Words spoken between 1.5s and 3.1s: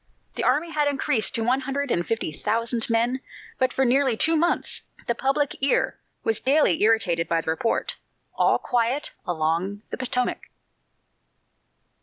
hundred and fifty thousand